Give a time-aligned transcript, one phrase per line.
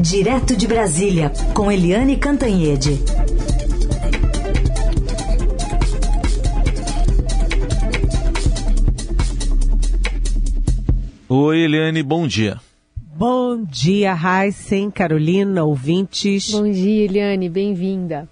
[0.00, 3.00] Direto de Brasília, com Eliane Cantanhede.
[11.28, 12.60] Oi, Eliane, bom dia.
[13.16, 16.52] Bom dia, Heisen, Carolina, ouvintes.
[16.52, 18.28] Bom dia, Eliane, bem-vinda.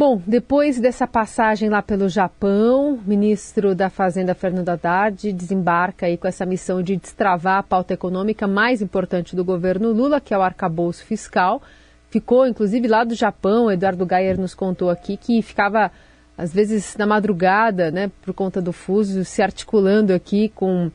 [0.00, 6.16] Bom, depois dessa passagem lá pelo Japão, o ministro da Fazenda, Fernando Haddad, desembarca aí
[6.16, 10.38] com essa missão de destravar a pauta econômica mais importante do governo Lula, que é
[10.38, 11.60] o arcabouço fiscal.
[12.08, 15.92] Ficou, inclusive, lá do Japão, Eduardo Gayer nos contou aqui que ficava,
[16.34, 20.90] às vezes, na madrugada, né, por conta do fuso, se articulando aqui com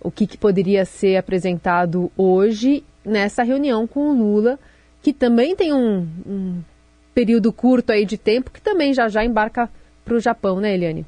[0.00, 4.58] o que, que poderia ser apresentado hoje nessa reunião com o Lula,
[5.02, 6.62] que também tem um, um
[7.16, 9.70] período curto aí de tempo, que também já já embarca
[10.04, 11.06] para o Japão, né, Eliane?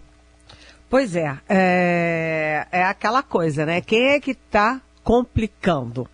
[0.89, 3.83] Pois é, é, é aquela coisa, né?
[3.83, 6.09] Quem é que está complicando?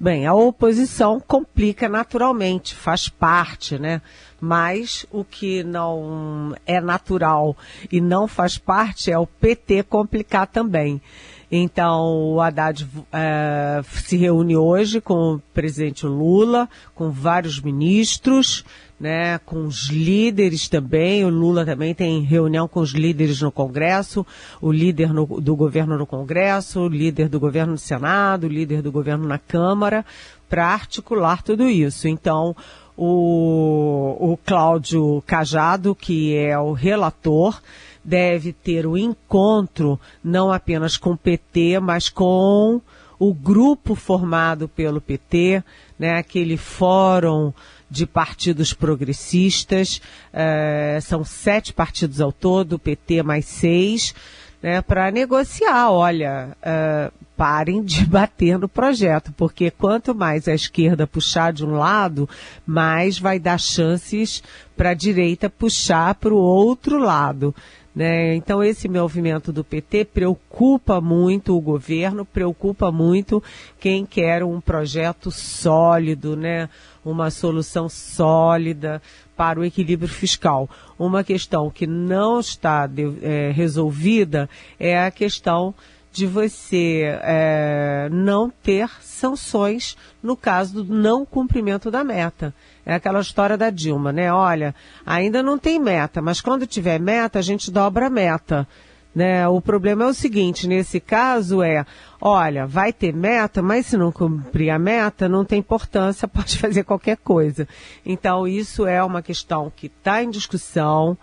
[0.00, 4.00] Bem, a oposição complica naturalmente, faz parte, né?
[4.40, 7.54] Mas o que não é natural
[7.92, 11.02] e não faz parte é o PT complicar também.
[11.50, 18.64] Então, o Haddad é, se reúne hoje com o presidente Lula, com vários ministros,
[19.04, 21.26] né, com os líderes também.
[21.26, 24.26] O Lula também tem reunião com os líderes no Congresso,
[24.62, 28.80] o líder no, do governo no Congresso, o líder do governo no Senado, o líder
[28.80, 30.06] do governo na Câmara,
[30.48, 32.08] para articular tudo isso.
[32.08, 32.56] Então,
[32.96, 37.60] o, o Cláudio Cajado, que é o relator,
[38.02, 42.80] deve ter o um encontro não apenas com o PT, mas com
[43.18, 45.62] o grupo formado pelo PT,
[45.98, 47.52] né, aquele fórum
[47.94, 54.12] de partidos progressistas, uh, são sete partidos ao todo, PT mais seis,
[54.60, 55.92] né, para negociar.
[55.92, 61.76] Olha, uh, parem de bater no projeto, porque quanto mais a esquerda puxar de um
[61.76, 62.28] lado,
[62.66, 64.42] mais vai dar chances
[64.76, 67.54] para a direita puxar para o outro lado.
[67.94, 68.34] Né?
[68.34, 73.40] Então, esse movimento do PT preocupa muito o governo, preocupa muito
[73.78, 76.68] quem quer um projeto sólido, né?
[77.04, 79.02] Uma solução sólida
[79.36, 80.68] para o equilíbrio fiscal.
[80.98, 84.48] Uma questão que não está de, é, resolvida
[84.78, 85.74] é a questão
[86.14, 92.54] de você é, não ter sanções no caso do não cumprimento da meta.
[92.86, 94.32] É aquela história da Dilma, né?
[94.32, 98.66] Olha, ainda não tem meta, mas quando tiver meta, a gente dobra a meta.
[99.14, 99.46] Né?
[99.46, 101.86] O problema é o seguinte, nesse caso é,
[102.20, 106.82] olha, vai ter meta, mas se não cumprir a meta, não tem importância, pode fazer
[106.82, 107.68] qualquer coisa.
[108.04, 111.16] Então, isso é uma questão que está em discussão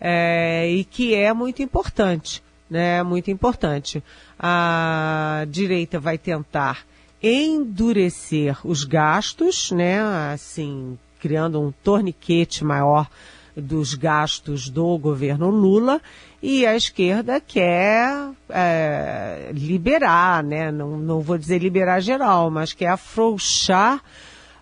[0.00, 3.02] é, e que é muito importante, né?
[3.02, 4.02] Muito importante.
[4.38, 6.84] A direita vai tentar
[7.22, 10.00] endurecer os gastos, né?
[10.32, 13.08] Assim, criando um torniquete maior
[13.56, 16.00] dos gastos do governo Lula
[16.42, 20.72] e a esquerda quer é, liberar, né?
[20.72, 23.98] Não, não vou dizer liberar geral, mas quer afrouxar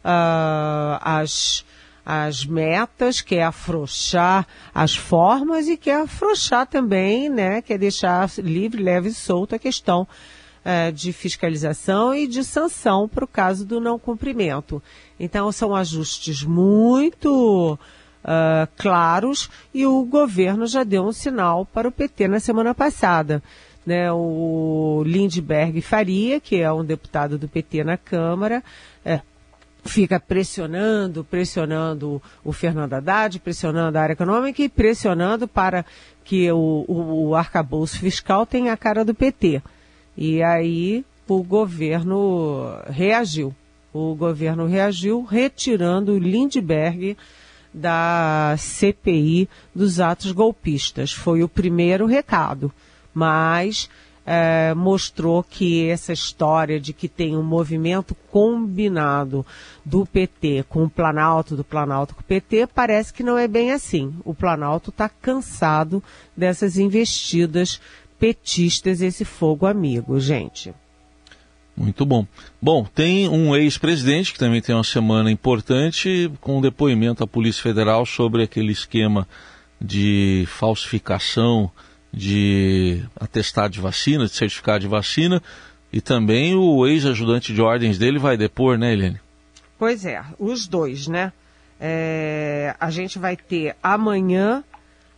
[0.04, 1.64] uh, as,
[2.04, 7.62] as metas, quer afrouxar as formas e quer afrouxar também, né?
[7.62, 10.06] Quer deixar livre, leve e solta a questão
[10.64, 14.82] é, de fiscalização e de sanção para o caso do não cumprimento.
[15.18, 17.78] Então, são ajustes muito
[18.24, 23.42] uh, claros e o governo já deu um sinal para o PT na semana passada.
[23.86, 28.62] Né, o Lindbergh Faria, que é um deputado do PT na Câmara,
[29.04, 29.22] é,
[29.84, 35.84] fica pressionando, pressionando o Fernando Haddad, pressionando a área econômica e pressionando para
[36.24, 39.62] que o, o, o arcabouço fiscal tenha a cara do PT.
[40.16, 43.54] E aí o governo reagiu.
[43.92, 47.16] O governo reagiu retirando o Lindbergh
[47.72, 51.12] da CPI dos atos golpistas.
[51.12, 52.72] Foi o primeiro recado.
[53.12, 53.88] Mas
[54.24, 59.44] é, mostrou que essa história de que tem um movimento combinado
[59.84, 63.72] do PT com o Planalto, do Planalto com o PT, parece que não é bem
[63.72, 64.14] assim.
[64.24, 66.02] O Planalto está cansado
[66.36, 67.80] dessas investidas
[68.18, 70.74] petistas esse fogo amigo, gente.
[71.76, 72.26] Muito bom.
[72.60, 77.62] Bom, tem um ex-presidente que também tem uma semana importante com um depoimento à Polícia
[77.62, 79.26] Federal sobre aquele esquema
[79.80, 81.70] de falsificação
[82.12, 85.42] de atestado de vacina, de certificado de vacina,
[85.92, 89.20] e também o ex-ajudante de ordens dele vai depor, né, Helene?
[89.78, 91.32] Pois é, os dois, né?
[91.80, 94.62] É, a gente vai ter amanhã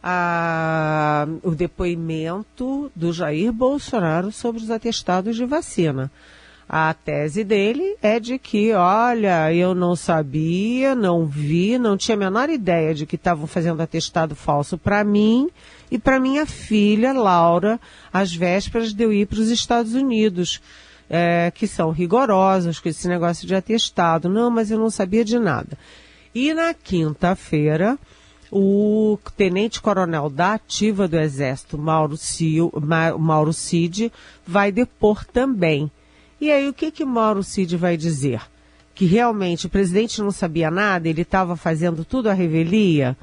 [0.03, 6.11] a, o depoimento do Jair Bolsonaro sobre os atestados de vacina.
[6.75, 12.19] A tese dele é de que, olha, eu não sabia, não vi, não tinha a
[12.19, 15.51] menor ideia de que estavam fazendo atestado falso para mim
[15.91, 17.79] e para minha filha, Laura,
[18.11, 20.63] às vésperas de eu ir para os Estados Unidos,
[21.11, 24.31] é, que são rigorosos com esse negócio de atestado.
[24.31, 25.77] Não, mas eu não sabia de nada.
[26.35, 27.99] E na quinta-feira,
[28.51, 32.73] o tenente-coronel da ativa do Exército, Mauro, Cio,
[33.19, 34.11] Mauro Cid,
[34.47, 35.91] vai depor também.
[36.43, 38.43] E aí o que que Mauro Cid vai dizer?
[38.97, 43.17] Que realmente o presidente não sabia nada, ele estava fazendo tudo à revelia?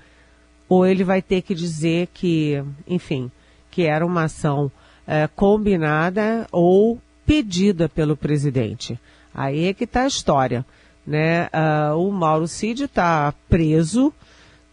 [0.70, 3.30] Ou ele vai ter que dizer que, enfim,
[3.70, 4.72] que era uma ação
[5.06, 8.98] é, combinada ou pedida pelo presidente?
[9.36, 10.66] Aí é que está a história
[11.10, 11.48] né?
[11.48, 14.14] Uh, o Mauro Cid está preso,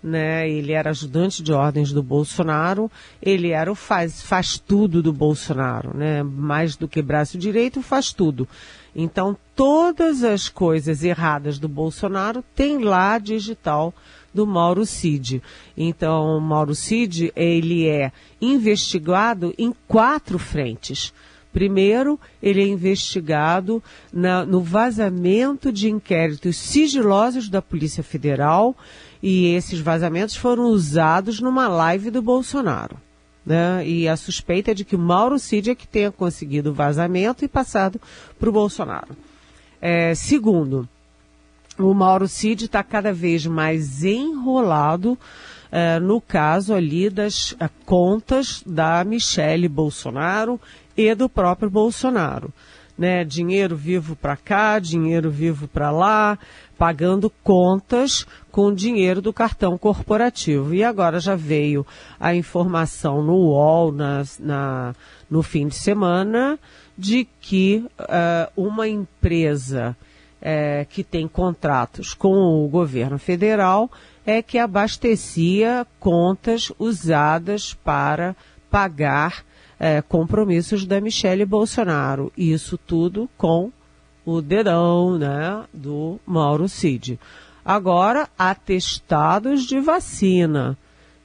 [0.02, 0.48] né?
[0.48, 2.90] Ele era ajudante de ordens do Bolsonaro,
[3.20, 6.22] ele era o faz, faz tudo do Bolsonaro, né?
[6.22, 8.48] Mais do que braço direito, faz tudo.
[8.94, 13.92] Então, todas as coisas erradas do Bolsonaro tem lá digital
[14.32, 15.42] do Mauro Cid.
[15.76, 21.12] Então, Mauro Cid, ele é investigado em quatro frentes.
[21.52, 23.82] Primeiro, ele é investigado
[24.12, 28.76] na, no vazamento de inquéritos sigilosos da Polícia Federal
[29.22, 32.96] e esses vazamentos foram usados numa live do Bolsonaro.
[33.44, 33.86] Né?
[33.86, 37.48] E a suspeita é de que Mauro Cid é que tenha conseguido o vazamento e
[37.48, 38.00] passado
[38.38, 39.16] para o Bolsonaro.
[39.80, 40.88] É, segundo,
[41.78, 45.16] o Mauro Cid está cada vez mais enrolado
[45.70, 50.60] é, no caso ali das é, contas da Michele Bolsonaro
[50.96, 52.52] e do próprio Bolsonaro.
[52.96, 53.24] Né?
[53.24, 56.38] Dinheiro vivo para cá, dinheiro vivo para lá,
[56.78, 60.74] pagando contas com dinheiro do cartão corporativo.
[60.74, 61.86] E agora já veio
[62.18, 64.94] a informação no UOL na, na
[65.28, 66.58] no fim de semana
[66.96, 69.96] de que uh, uma empresa
[70.40, 73.90] uh, que tem contratos com o governo federal
[74.24, 78.34] é que abastecia contas usadas para
[78.70, 79.44] pagar
[79.78, 82.32] é, compromissos da Michele Bolsonaro.
[82.36, 83.70] Isso tudo com
[84.26, 87.18] o dedão né, do Mauro Cid.
[87.64, 90.76] Agora, atestados de vacina.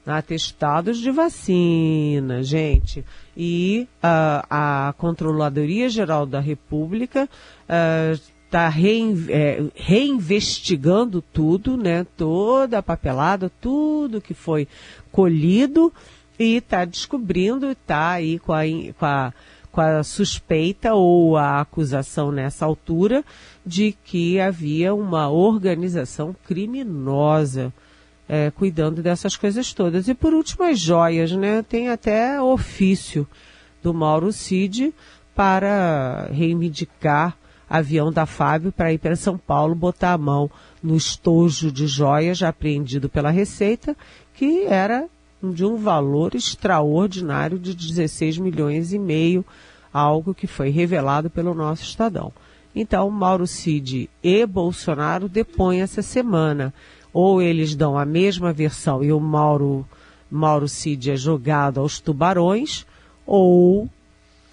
[0.05, 3.03] Atestados de vacina, gente.
[3.35, 7.29] E uh, a Controladoria Geral da República
[8.43, 12.05] está uh, é, reinvestigando tudo, né?
[12.17, 14.67] Toda a papelada, tudo que foi
[15.11, 15.93] colhido
[16.39, 18.63] e está descobrindo, está aí com a,
[18.97, 19.33] com, a,
[19.71, 23.23] com a suspeita ou a acusação nessa altura
[23.65, 27.73] de que havia uma organização criminosa
[28.27, 30.07] é, cuidando dessas coisas todas.
[30.07, 31.63] E por último, as joias, né?
[31.63, 33.27] Tem até ofício
[33.83, 34.93] do Mauro Cid
[35.35, 37.37] para reivindicar
[37.69, 40.51] avião da Fábio para ir para São Paulo botar a mão
[40.83, 43.95] no estojo de joias apreendido pela Receita,
[44.33, 45.07] que era
[45.43, 49.45] de um valor extraordinário de 16 milhões e meio,
[49.93, 52.31] algo que foi revelado pelo nosso Estadão.
[52.75, 56.73] Então, Mauro Cid e Bolsonaro depõem essa semana.
[57.13, 59.85] Ou eles dão a mesma versão e o Mauro,
[60.29, 62.85] Mauro Cid é jogado aos tubarões,
[63.25, 63.89] ou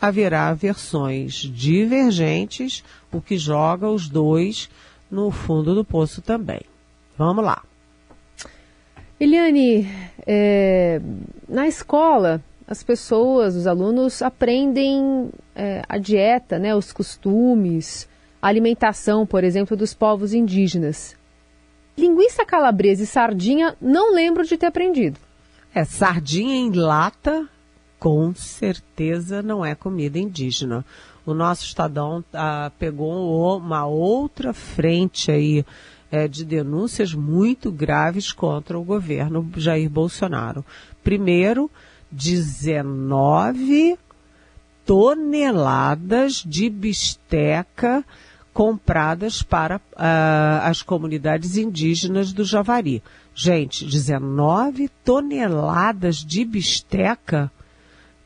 [0.00, 2.82] haverá versões divergentes,
[3.12, 4.68] o que joga os dois
[5.10, 6.60] no fundo do poço também.
[7.16, 7.62] Vamos lá.
[9.20, 9.88] Eliane,
[10.24, 11.00] é,
[11.48, 18.08] na escola, as pessoas, os alunos aprendem é, a dieta, né, os costumes,
[18.40, 21.16] a alimentação, por exemplo, dos povos indígenas.
[21.96, 25.18] Linguiça calabresa e sardinha não lembro de ter aprendido.
[25.74, 27.48] É, sardinha em lata,
[27.98, 30.84] com certeza não é comida indígena.
[31.26, 35.64] O nosso Estadão ah, pegou uma outra frente aí
[36.10, 40.64] é, de denúncias muito graves contra o governo Jair Bolsonaro.
[41.02, 41.70] Primeiro,
[42.10, 43.98] 19
[44.84, 48.04] toneladas de bisteca
[48.54, 53.02] compradas para uh, as comunidades indígenas do Javari.
[53.34, 57.52] Gente, 19 toneladas de bisteca.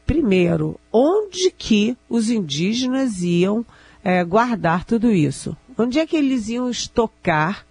[0.06, 3.64] Primeiro, onde que os indígenas iam
[4.02, 5.54] eh, guardar tudo isso?
[5.76, 7.66] Onde é que eles iam estocar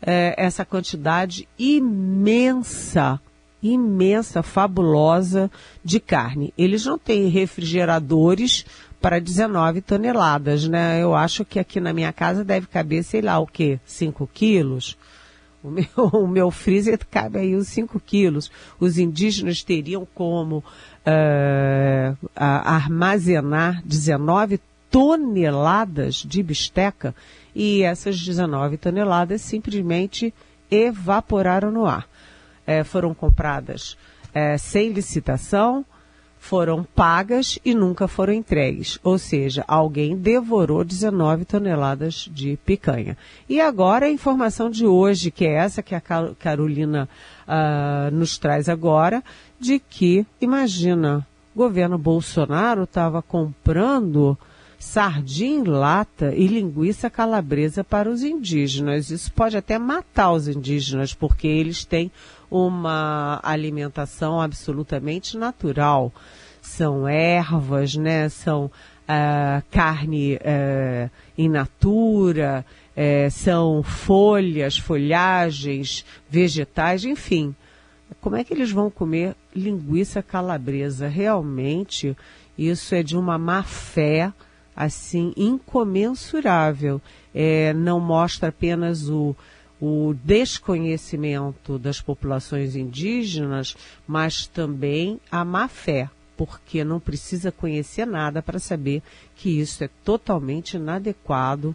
[0.00, 3.20] é, essa quantidade imensa,
[3.62, 5.50] imensa, fabulosa
[5.84, 6.52] de carne.
[6.56, 8.64] Eles não têm refrigeradores
[9.00, 11.02] para 19 toneladas, né?
[11.02, 13.78] Eu acho que aqui na minha casa deve caber, sei lá, o quê?
[13.84, 14.96] 5 quilos?
[15.62, 18.50] O meu, o meu freezer cabe aí os 5 quilos.
[18.78, 27.14] Os indígenas teriam como uh, armazenar 19 toneladas de bisteca
[27.54, 30.32] e essas 19 toneladas simplesmente
[30.70, 32.08] evaporaram no ar.
[32.66, 33.96] É, foram compradas
[34.34, 35.84] é, sem licitação,
[36.38, 38.98] foram pagas e nunca foram entregues.
[39.02, 43.16] Ou seja, alguém devorou 19 toneladas de picanha.
[43.48, 47.08] E agora a informação de hoje, que é essa que a Carolina
[47.46, 49.22] uh, nos traz agora,
[49.58, 54.38] de que, imagina, o governo Bolsonaro estava comprando
[54.78, 59.10] sardinha em lata e linguiça calabresa para os indígenas.
[59.10, 62.10] Isso pode até matar os indígenas, porque eles têm
[62.50, 66.12] uma alimentação absolutamente natural.
[66.62, 68.28] São ervas, né?
[68.28, 72.64] São uh, carne uh, in natura,
[72.96, 77.54] uh, são folhas, folhagens, vegetais, enfim.
[78.20, 81.08] Como é que eles vão comer linguiça calabresa?
[81.08, 82.16] Realmente,
[82.56, 84.32] isso é de uma má fé
[84.78, 87.02] assim incomensurável.
[87.34, 89.34] É, não mostra apenas o,
[89.80, 98.40] o desconhecimento das populações indígenas, mas também a má fé, porque não precisa conhecer nada
[98.40, 99.02] para saber
[99.34, 101.74] que isso é totalmente inadequado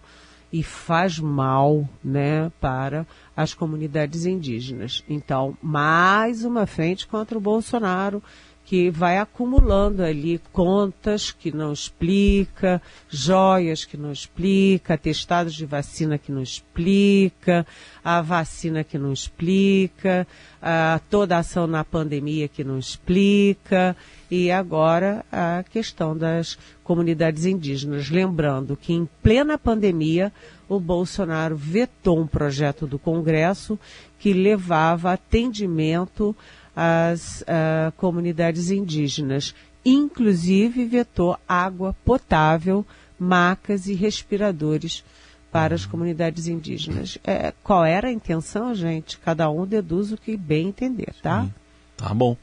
[0.51, 3.05] e faz mal né, para
[3.35, 5.03] as comunidades indígenas.
[5.09, 8.23] Então, mais uma frente contra o Bolsonaro
[8.65, 16.17] que vai acumulando ali contas que não explica, joias que não explica, atestados de vacina
[16.17, 17.67] que não explica,
[18.03, 20.25] a vacina que não explica,
[20.61, 23.95] a, toda a ação na pandemia que não explica,
[24.31, 28.09] e agora a questão das comunidades indígenas.
[28.09, 30.31] Lembrando que em plena pandemia,
[30.67, 33.77] o Bolsonaro vetou um projeto do Congresso
[34.17, 36.35] que levava atendimento
[36.75, 39.53] as uh, comunidades indígenas.
[39.85, 42.85] Inclusive vetou água potável,
[43.19, 45.03] macas e respiradores
[45.51, 47.17] para as comunidades indígenas.
[47.23, 49.17] É, qual era a intenção, gente?
[49.19, 51.43] Cada um deduz o que bem entender, tá?
[51.43, 51.53] Sim.
[51.95, 52.35] Tá bom.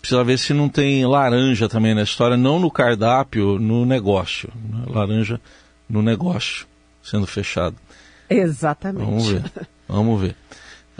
[0.00, 4.52] Precisa ver se não tem laranja também na história, não no cardápio, no negócio.
[4.68, 4.84] Né?
[4.86, 5.40] Laranja
[5.88, 6.66] no negócio
[7.02, 7.76] sendo fechado.
[8.28, 9.04] Exatamente.
[9.04, 9.52] Vamos ver.
[9.88, 10.36] Vamos ver.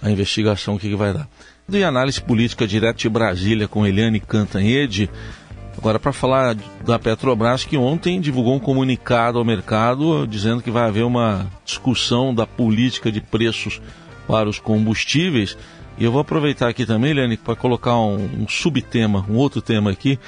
[0.00, 1.28] A investigação, o que, que vai dar.
[1.72, 5.08] E análise política direto de Brasília com Eliane Cantanhede.
[5.78, 6.54] Agora, para falar
[6.84, 12.34] da Petrobras, que ontem divulgou um comunicado ao mercado dizendo que vai haver uma discussão
[12.34, 13.80] da política de preços
[14.28, 15.56] para os combustíveis.
[15.96, 19.90] E eu vou aproveitar aqui também, Eliane, para colocar um, um, subtema, um outro tema
[19.90, 20.18] aqui.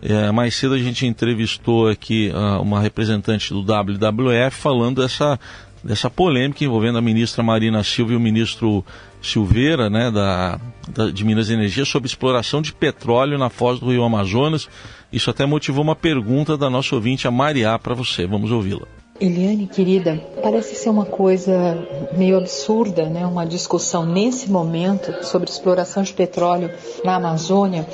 [0.00, 5.38] É, mais cedo a gente entrevistou aqui uh, uma representante do WWF falando dessa,
[5.84, 8.84] dessa polêmica envolvendo a ministra Marina Silva e o ministro
[9.26, 14.04] Silveira, né, da, da, de Minas Energia, sobre exploração de petróleo na foz do Rio
[14.04, 14.68] Amazonas.
[15.12, 18.26] Isso até motivou uma pergunta da nossa ouvinte, a Mariá, para você.
[18.26, 18.86] Vamos ouvi-la.
[19.18, 21.78] Eliane, querida, parece ser uma coisa
[22.16, 23.26] meio absurda, né?
[23.26, 26.70] Uma discussão nesse momento sobre exploração de petróleo
[27.02, 27.86] na Amazônia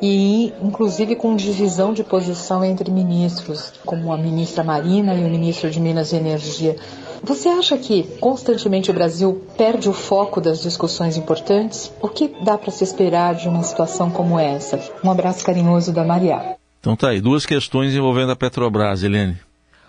[0.00, 5.70] e inclusive com divisão de posição entre ministros, como a ministra Marina e o ministro
[5.70, 6.76] de Minas e Energia.
[7.22, 11.92] Você acha que constantemente o Brasil perde o foco das discussões importantes?
[12.00, 14.80] O que dá para se esperar de uma situação como essa?
[15.04, 16.56] Um abraço carinhoso da Maria.
[16.80, 19.36] Então tá aí, duas questões envolvendo a Petrobras, Helene.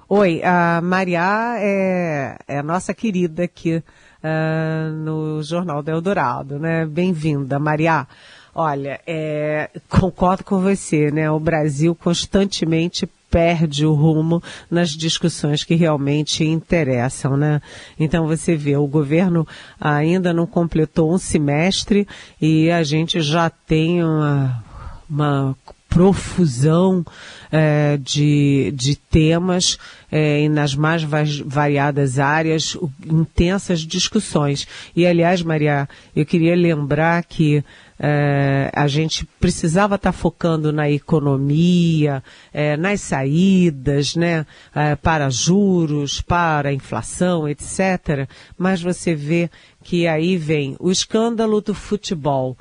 [0.10, 6.86] Oi, a Maria é, é a nossa querida aqui uh, no Jornal do Eldorado, né?
[6.86, 8.06] Bem-vinda, Maria.
[8.54, 11.32] Olha, é, concordo com você, né?
[11.32, 17.62] O Brasil constantemente perde o rumo nas discussões que realmente interessam, né?
[17.98, 19.48] Então você vê, o governo
[19.80, 22.06] ainda não completou um semestre
[22.42, 24.62] e a gente já tem uma,
[25.10, 25.56] uma
[25.92, 27.06] profusão
[27.52, 29.78] é, de, de temas
[30.10, 34.66] é, nas mais variadas áreas, intensas discussões.
[34.96, 37.62] E, aliás, Maria, eu queria lembrar que
[38.00, 45.30] é, a gente precisava estar tá focando na economia, é, nas saídas, né, é, para
[45.30, 48.30] juros, para inflação, etc.
[48.58, 49.52] Mas você vê
[49.84, 52.58] que aí vem o escândalo do futebol,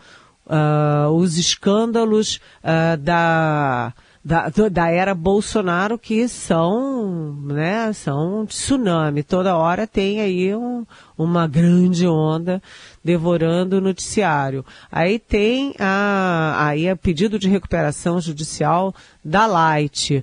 [0.51, 9.23] uh, os escândalos uh, da da, da era Bolsonaro que são, né, são tsunami.
[9.23, 10.85] Toda hora tem aí um,
[11.17, 12.63] uma grande onda
[13.03, 14.65] devorando o noticiário.
[14.93, 20.23] Aí tem a, aí a pedido de recuperação judicial da Light.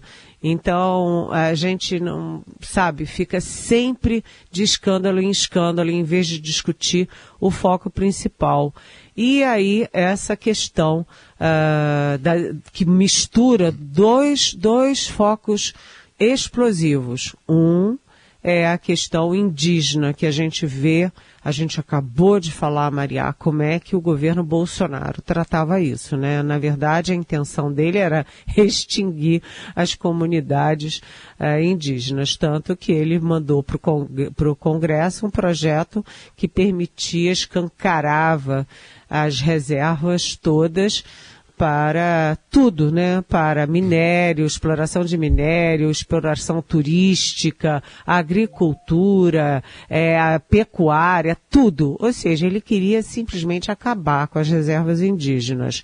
[0.50, 7.10] Então, a gente não, sabe, fica sempre de escândalo em escândalo, em vez de discutir
[7.38, 8.74] o foco principal.
[9.16, 12.34] E aí, essa questão uh, da,
[12.72, 15.74] que mistura dois, dois focos
[16.18, 17.36] explosivos.
[17.48, 17.98] Um
[18.42, 21.12] é a questão indígena que a gente vê,
[21.44, 26.42] a gente acabou de falar, Maria, como é que o governo Bolsonaro tratava isso, né?
[26.44, 28.26] Na verdade, a intenção dele era
[28.58, 29.42] extinguir
[29.76, 31.02] as comunidades
[31.40, 38.68] eh, indígenas, tanto que ele mandou para o Congresso um projeto que permitia, escancarava
[39.10, 41.04] as reservas todas
[41.58, 43.22] para tudo, né?
[43.28, 51.98] Para minério, exploração de minério, exploração turística, agricultura, é, a pecuária, tudo.
[52.00, 55.84] Ou seja, ele queria simplesmente acabar com as reservas indígenas.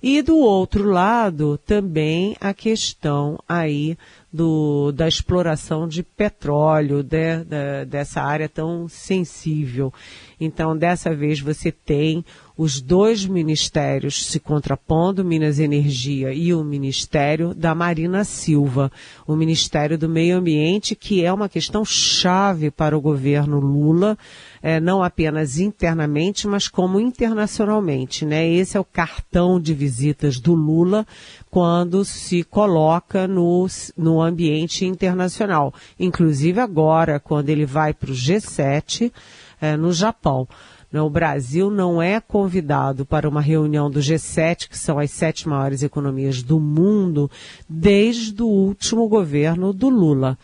[0.00, 3.98] E do outro lado, também a questão aí
[4.32, 9.92] do, da exploração de petróleo, de, de, dessa área tão sensível.
[10.40, 12.24] Então, dessa vez você tem
[12.58, 18.90] os dois ministérios se contrapondo, Minas Energia e o Ministério da Marina Silva,
[19.24, 24.18] o Ministério do Meio Ambiente, que é uma questão chave para o governo Lula,
[24.60, 28.26] é, não apenas internamente, mas como internacionalmente.
[28.26, 28.50] Né?
[28.50, 31.06] Esse é o cartão de visitas do Lula
[31.48, 35.72] quando se coloca no, no ambiente internacional.
[35.98, 39.12] Inclusive agora, quando ele vai para o G7,
[39.60, 40.46] é, no Japão.
[40.90, 45.48] Né, o Brasil não é convidado para uma reunião do G7, que são as sete
[45.48, 47.30] maiores economias do mundo,
[47.68, 50.38] desde o último governo do Lula.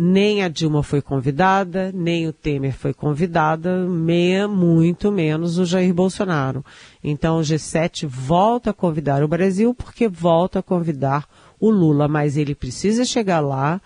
[0.00, 5.92] Nem a Dilma foi convidada, nem o Temer foi convidada, me, muito menos o Jair
[5.92, 6.64] Bolsonaro.
[7.02, 11.26] Então o G7 volta a convidar o Brasil porque volta a convidar
[11.58, 13.80] o Lula, mas ele precisa chegar lá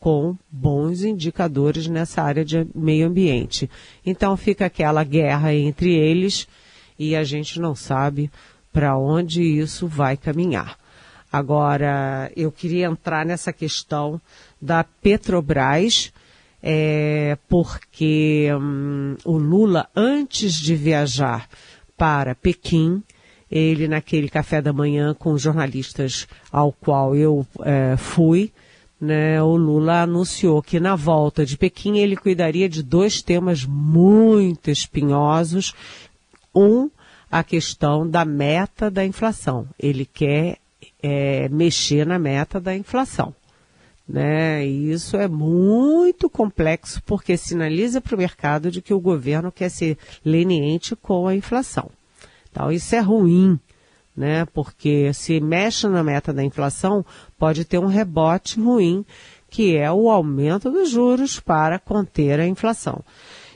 [0.00, 3.68] com bons indicadores nessa área de meio ambiente.
[4.04, 6.46] Então fica aquela guerra entre eles
[6.98, 8.30] e a gente não sabe
[8.72, 10.78] para onde isso vai caminhar.
[11.32, 14.20] Agora, eu queria entrar nessa questão
[14.60, 16.12] da Petrobras,
[16.62, 21.48] é, porque hum, o Lula, antes de viajar
[21.96, 23.02] para Pequim,
[23.50, 28.52] ele naquele café da manhã com jornalistas ao qual eu é, fui,
[29.00, 34.70] né, o Lula anunciou que na volta de Pequim ele cuidaria de dois temas muito
[34.70, 35.74] espinhosos.
[36.54, 36.90] Um,
[37.30, 39.68] a questão da meta da inflação.
[39.78, 40.58] Ele quer
[41.02, 43.34] é, mexer na meta da inflação.
[44.08, 44.66] Né?
[44.66, 49.68] E isso é muito complexo porque sinaliza para o mercado de que o governo quer
[49.68, 51.90] ser leniente com a inflação.
[52.50, 53.58] Então, isso é ruim
[54.16, 54.46] né?
[54.46, 57.04] Porque se mexe na meta da inflação,
[57.38, 59.04] pode ter um rebote ruim,
[59.50, 63.04] que é o aumento dos juros para conter a inflação.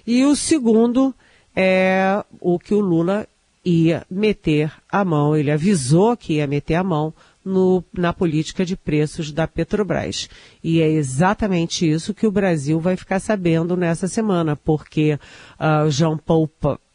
[0.06, 1.14] E o segundo
[1.54, 3.26] é o que o Lula
[3.64, 7.12] ia meter a mão, ele avisou que ia meter a mão
[7.44, 10.28] no, na política de preços da Petrobras.
[10.62, 15.18] E é exatamente isso que o Brasil vai ficar sabendo nessa semana, porque
[15.58, 16.48] uh, Jean Paul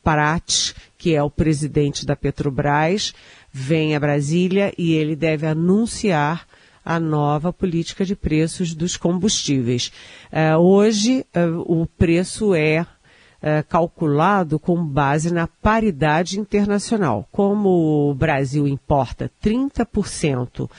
[0.05, 3.11] Parat, que é o presidente da Petrobras,
[3.51, 6.45] vem a Brasília e ele deve anunciar
[6.85, 9.91] a nova política de preços dos combustíveis.
[10.31, 17.27] Uh, hoje, uh, o preço é uh, calculado com base na paridade internacional.
[17.31, 20.69] Como o Brasil importa 30%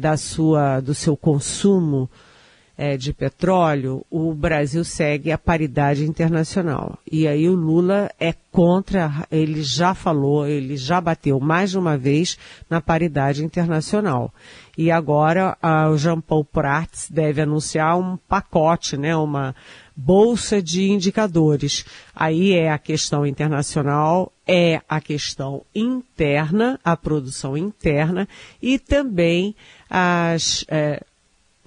[0.00, 2.10] da sua, do seu consumo
[2.80, 6.98] é, de petróleo, o Brasil segue a paridade internacional.
[7.12, 11.98] E aí o Lula é contra, ele já falou, ele já bateu mais de uma
[11.98, 12.38] vez
[12.70, 14.32] na paridade internacional.
[14.78, 19.54] E agora a, o Jean Paul Prats deve anunciar um pacote, né, uma
[19.94, 21.84] bolsa de indicadores.
[22.14, 28.26] Aí é a questão internacional, é a questão interna, a produção interna
[28.62, 29.54] e também
[29.90, 31.02] as, é,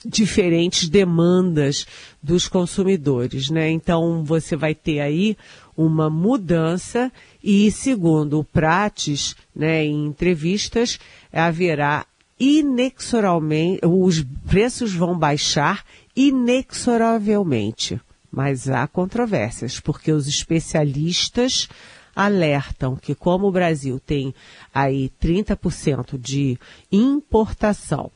[0.06, 1.86] diferentes demandas
[2.22, 3.70] dos consumidores, né?
[3.70, 5.38] Então você vai ter aí
[5.76, 7.12] uma mudança
[7.44, 11.00] e segundo o Prates, né, em entrevistas,
[11.32, 12.06] haverá
[12.40, 15.84] inexoravelmente, os preços vão baixar
[16.16, 18.00] inexoravelmente.
[18.32, 21.70] Mas há controvérsias, porque os especialistas
[22.16, 24.34] alertam que como o Brasil tem
[24.74, 26.60] aí 30% de
[26.92, 28.12] importação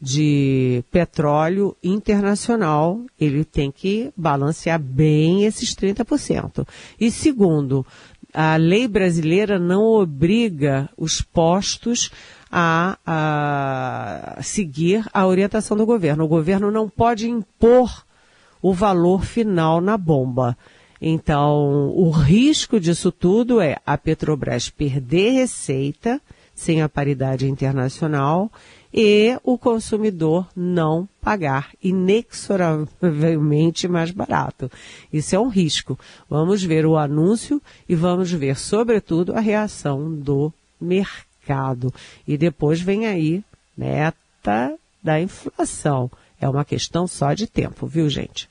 [0.00, 6.66] de petróleo internacional, ele tem que balancear bem esses 30%.
[7.00, 7.84] E segundo,
[8.32, 12.10] a lei brasileira não obriga os postos
[12.52, 16.24] a, a, seguir a orientação do governo.
[16.24, 18.04] O governo não pode impor
[18.60, 20.56] o valor final na bomba.
[21.00, 26.20] Então, o risco disso tudo é a Petrobras perder receita
[26.56, 28.50] sem a paridade internacional
[28.92, 34.68] e o consumidor não pagar inexoravelmente mais barato.
[35.12, 35.98] Isso é um risco.
[36.30, 41.92] Vamos ver o anúncio e vamos ver, sobretudo, a reação do mercado.
[42.26, 43.44] E depois vem aí
[43.76, 46.10] meta da inflação.
[46.40, 48.48] É uma questão só de tempo, viu, gente?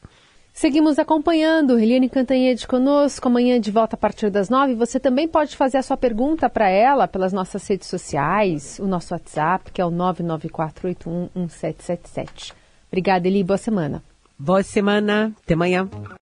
[0.56, 1.78] Seguimos acompanhando.
[1.78, 3.28] Eliane Cantanhede conosco.
[3.28, 4.74] Amanhã de volta a partir das nove.
[4.74, 9.14] Você também pode fazer a sua pergunta para ela pelas nossas redes sociais, o nosso
[9.14, 12.54] WhatsApp, que é o 994811777.
[12.90, 13.44] Obrigada, Eli.
[13.44, 14.02] Boa semana.
[14.40, 15.34] Boa semana.
[15.44, 15.90] Até amanhã.